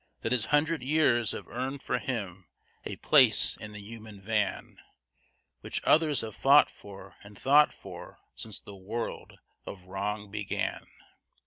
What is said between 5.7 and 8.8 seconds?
others have fought for and thought for since the